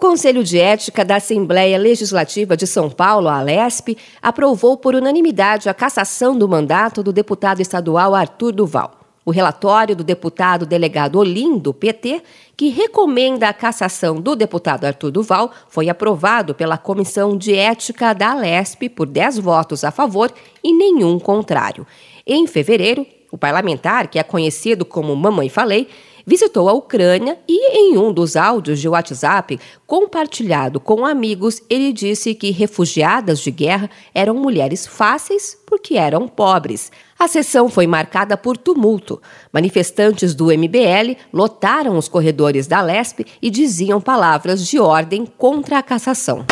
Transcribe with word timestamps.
Conselho 0.00 0.42
de 0.42 0.58
Ética 0.58 1.04
da 1.04 1.16
Assembleia 1.16 1.76
Legislativa 1.76 2.56
de 2.56 2.66
São 2.66 2.88
Paulo, 2.88 3.28
a 3.28 3.38
Alesp, 3.38 3.98
aprovou 4.22 4.78
por 4.78 4.94
unanimidade 4.94 5.68
a 5.68 5.74
cassação 5.74 6.36
do 6.36 6.48
mandato 6.48 7.02
do 7.02 7.12
deputado 7.12 7.60
estadual 7.60 8.14
Arthur 8.14 8.50
Duval. 8.50 8.92
O 9.26 9.30
relatório 9.30 9.94
do 9.94 10.02
deputado 10.02 10.64
delegado 10.64 11.18
Olim, 11.18 11.58
do 11.58 11.74
PT, 11.74 12.22
que 12.56 12.70
recomenda 12.70 13.50
a 13.50 13.52
cassação 13.52 14.18
do 14.18 14.34
deputado 14.34 14.86
Arthur 14.86 15.10
Duval, 15.10 15.50
foi 15.68 15.90
aprovado 15.90 16.54
pela 16.54 16.78
Comissão 16.78 17.36
de 17.36 17.54
Ética 17.54 18.14
da 18.14 18.30
Alesp 18.30 18.88
por 18.88 19.06
10 19.06 19.38
votos 19.40 19.84
a 19.84 19.90
favor 19.90 20.32
e 20.64 20.72
nenhum 20.72 21.18
contrário. 21.18 21.86
Em 22.26 22.46
fevereiro, 22.46 23.06
o 23.30 23.36
parlamentar, 23.36 24.08
que 24.08 24.18
é 24.18 24.22
conhecido 24.22 24.86
como 24.86 25.14
Mamãe 25.14 25.50
Falei, 25.50 25.88
visitou 26.26 26.68
a 26.68 26.72
Ucrânia 26.72 27.38
e, 27.48 27.76
em 27.78 27.98
um 27.98 28.12
dos 28.12 28.36
áudios 28.36 28.80
de 28.80 28.88
WhatsApp 28.88 29.58
compartilhado 29.86 30.80
com 30.80 31.04
amigos, 31.04 31.62
ele 31.68 31.92
disse 31.92 32.34
que 32.34 32.50
refugiadas 32.50 33.40
de 33.40 33.50
guerra 33.50 33.90
eram 34.14 34.34
mulheres 34.34 34.86
fáceis 34.86 35.58
porque 35.66 35.96
eram 35.96 36.26
pobres. 36.28 36.90
A 37.20 37.28
sessão 37.28 37.68
foi 37.68 37.86
marcada 37.86 38.34
por 38.34 38.56
tumulto. 38.56 39.20
Manifestantes 39.52 40.34
do 40.34 40.46
MBL 40.46 41.18
lotaram 41.30 41.98
os 41.98 42.08
corredores 42.08 42.66
da 42.66 42.80
Lesp 42.80 43.26
e 43.42 43.50
diziam 43.50 44.00
palavras 44.00 44.66
de 44.66 44.80
ordem 44.80 45.26
contra 45.26 45.76
a 45.76 45.82
cassação. 45.82 46.46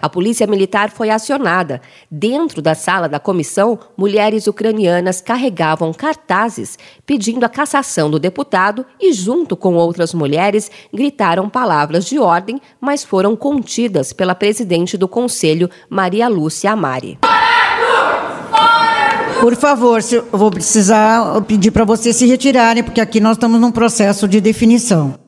A 0.00 0.08
polícia 0.08 0.46
militar 0.46 0.90
foi 0.90 1.10
acionada. 1.10 1.82
Dentro 2.10 2.62
da 2.62 2.74
sala 2.74 3.06
da 3.06 3.20
comissão, 3.20 3.78
mulheres 3.98 4.46
ucranianas 4.46 5.20
carregavam 5.20 5.92
cartazes 5.92 6.78
pedindo 7.04 7.44
a 7.44 7.50
cassação 7.50 8.10
do 8.10 8.18
deputado 8.18 8.86
e, 8.98 9.12
junto 9.12 9.58
com 9.58 9.74
outras 9.74 10.14
mulheres, 10.14 10.70
gritaram 10.90 11.50
palavras 11.50 12.06
de 12.06 12.18
ordem, 12.18 12.58
mas 12.80 13.04
foram 13.04 13.36
contidas 13.36 14.10
pela 14.10 14.34
presidente 14.34 14.96
do 14.96 15.06
conselho, 15.06 15.68
Maria 15.90 16.28
Lúcia 16.28 16.72
Amari. 16.72 17.18
Por 19.44 19.56
favor, 19.56 20.00
eu 20.10 20.24
vou 20.32 20.50
precisar 20.50 21.38
pedir 21.42 21.70
para 21.70 21.84
vocês 21.84 22.16
se 22.16 22.24
retirarem, 22.24 22.82
porque 22.82 22.98
aqui 22.98 23.20
nós 23.20 23.36
estamos 23.36 23.60
num 23.60 23.70
processo 23.70 24.26
de 24.26 24.40
definição. 24.40 25.18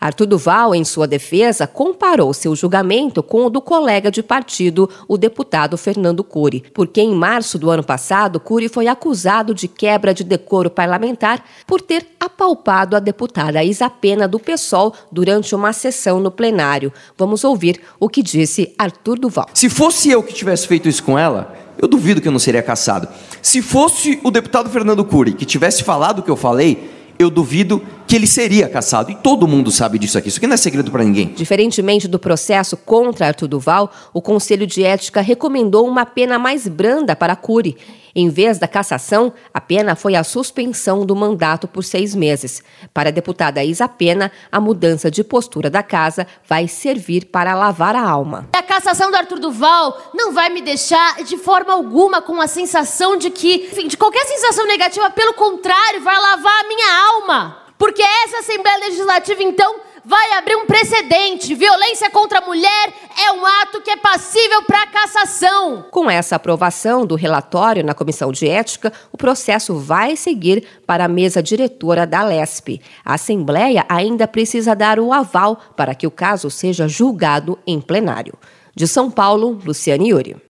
Arthur 0.00 0.26
Duval, 0.26 0.74
em 0.74 0.84
sua 0.84 1.08
defesa, 1.08 1.66
comparou 1.66 2.32
seu 2.32 2.54
julgamento 2.54 3.20
com 3.20 3.46
o 3.46 3.50
do 3.50 3.60
colega 3.60 4.10
de 4.10 4.22
partido, 4.22 4.88
o 5.08 5.18
deputado 5.18 5.76
Fernando 5.76 6.22
Cury, 6.22 6.62
porque 6.72 7.00
em 7.00 7.14
março 7.14 7.58
do 7.58 7.68
ano 7.68 7.82
passado, 7.82 8.38
Cury 8.38 8.68
foi 8.68 8.86
acusado 8.86 9.52
de 9.52 9.66
quebra 9.66 10.14
de 10.14 10.22
decoro 10.22 10.70
parlamentar 10.70 11.44
por 11.66 11.80
ter 11.80 12.06
apalpado 12.20 12.94
a 12.94 13.00
deputada 13.00 13.64
Isapena 13.64 14.28
do 14.28 14.38
PSOL 14.38 14.94
durante 15.10 15.54
uma 15.54 15.72
sessão 15.72 16.20
no 16.20 16.30
plenário. 16.30 16.92
Vamos 17.16 17.42
ouvir 17.42 17.80
o 17.98 18.08
que 18.08 18.22
disse 18.22 18.72
Arthur 18.78 19.18
Duval. 19.18 19.48
Se 19.52 19.68
fosse 19.68 20.10
eu 20.10 20.22
que 20.22 20.32
tivesse 20.32 20.68
feito 20.68 20.88
isso 20.88 21.02
com 21.02 21.18
ela, 21.18 21.54
eu 21.76 21.88
duvido 21.88 22.20
que 22.20 22.28
eu 22.28 22.32
não 22.32 22.38
seria 22.38 22.62
caçado. 22.62 23.08
Se 23.42 23.60
fosse 23.60 24.20
o 24.22 24.30
deputado 24.30 24.70
Fernando 24.70 25.04
Cury 25.04 25.32
que 25.32 25.44
tivesse 25.44 25.82
falado 25.82 26.20
o 26.20 26.22
que 26.22 26.30
eu 26.30 26.36
falei, 26.36 26.88
eu 27.18 27.30
duvido 27.30 27.82
que 28.08 28.16
ele 28.16 28.26
seria 28.26 28.66
caçado. 28.68 29.10
E 29.10 29.14
todo 29.14 29.46
mundo 29.46 29.70
sabe 29.70 29.98
disso 29.98 30.16
aqui. 30.16 30.28
Isso 30.28 30.38
aqui 30.38 30.46
não 30.46 30.54
é 30.54 30.56
segredo 30.56 30.90
para 30.90 31.04
ninguém. 31.04 31.26
Diferentemente 31.26 32.08
do 32.08 32.18
processo 32.18 32.74
contra 32.74 33.26
Arthur 33.26 33.48
Duval, 33.48 33.92
o 34.14 34.22
Conselho 34.22 34.66
de 34.66 34.82
Ética 34.82 35.20
recomendou 35.20 35.86
uma 35.86 36.06
pena 36.06 36.38
mais 36.38 36.66
branda 36.66 37.14
para 37.14 37.36
Cury. 37.36 37.76
Em 38.16 38.30
vez 38.30 38.58
da 38.58 38.66
cassação, 38.66 39.32
a 39.52 39.60
pena 39.60 39.94
foi 39.94 40.16
a 40.16 40.24
suspensão 40.24 41.04
do 41.04 41.14
mandato 41.14 41.68
por 41.68 41.84
seis 41.84 42.14
meses. 42.14 42.62
Para 42.92 43.10
a 43.10 43.12
deputada 43.12 43.62
Isa 43.62 43.86
Pena, 43.86 44.32
a 44.50 44.58
mudança 44.58 45.10
de 45.10 45.22
postura 45.22 45.68
da 45.68 45.82
casa 45.82 46.26
vai 46.48 46.66
servir 46.66 47.26
para 47.26 47.54
lavar 47.54 47.94
a 47.94 48.02
alma. 48.02 48.48
A 48.54 48.62
cassação 48.62 49.10
do 49.10 49.16
Arthur 49.16 49.38
Duval 49.38 50.10
não 50.14 50.32
vai 50.32 50.48
me 50.48 50.62
deixar 50.62 51.22
de 51.22 51.36
forma 51.36 51.74
alguma 51.74 52.22
com 52.22 52.40
a 52.40 52.46
sensação 52.46 53.18
de 53.18 53.30
que, 53.30 53.68
enfim, 53.70 53.86
de 53.86 53.96
qualquer 53.96 54.24
sensação 54.24 54.66
negativa, 54.66 55.10
pelo 55.10 55.34
contrário, 55.34 56.02
vai 56.02 56.18
lavar 56.18 56.64
a 56.64 56.68
minha 56.68 57.06
alma. 57.12 57.67
Porque 57.78 58.02
essa 58.02 58.40
Assembleia 58.40 58.78
Legislativa, 58.80 59.42
então, 59.42 59.76
vai 60.04 60.32
abrir 60.32 60.56
um 60.56 60.64
precedente. 60.64 61.54
Violência 61.54 62.10
contra 62.10 62.38
a 62.38 62.46
mulher 62.46 62.92
é 63.26 63.32
um 63.32 63.44
ato 63.44 63.82
que 63.82 63.90
é 63.90 63.96
passível 63.96 64.62
para 64.62 64.86
cassação. 64.86 65.84
Com 65.90 66.10
essa 66.10 66.36
aprovação 66.36 67.04
do 67.04 67.14
relatório 67.14 67.84
na 67.84 67.92
Comissão 67.92 68.32
de 68.32 68.48
Ética, 68.48 68.90
o 69.12 69.18
processo 69.18 69.76
vai 69.76 70.16
seguir 70.16 70.66
para 70.86 71.04
a 71.04 71.08
mesa 71.08 71.42
diretora 71.42 72.06
da 72.06 72.24
LESP. 72.24 72.80
A 73.04 73.14
Assembleia 73.14 73.84
ainda 73.86 74.26
precisa 74.26 74.74
dar 74.74 74.98
o 74.98 75.12
aval 75.12 75.60
para 75.76 75.94
que 75.94 76.06
o 76.06 76.10
caso 76.10 76.50
seja 76.50 76.88
julgado 76.88 77.58
em 77.66 77.78
plenário. 77.78 78.32
De 78.74 78.88
São 78.88 79.10
Paulo, 79.10 79.60
Luciane 79.62 80.08
Yuri. 80.08 80.40